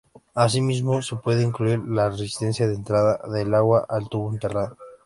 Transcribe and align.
Asimismo 0.33 1.03
se 1.03 1.15
puede 1.17 1.43
incluir 1.43 1.77
la 1.77 2.09
"resistencia 2.09 2.67
de 2.67 2.73
entrada" 2.73 3.19
del 3.27 3.53
agua 3.53 3.85
al 3.87 4.09
tubo 4.09 4.33
enterrado. 4.33 4.75